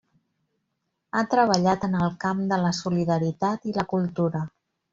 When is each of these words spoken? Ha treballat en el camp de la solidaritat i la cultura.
Ha 1.19 1.23
treballat 1.33 1.85
en 1.89 1.93
el 2.07 2.11
camp 2.25 2.43
de 2.55 2.61
la 2.63 2.73
solidaritat 2.81 3.71
i 3.73 3.77
la 3.79 3.87
cultura. 3.95 4.47